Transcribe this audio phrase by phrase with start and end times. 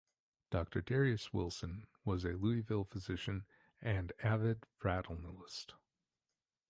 [0.49, 3.45] Doctor Darius Wilson was a Louisville physician
[3.83, 5.73] and avid fratalnalist.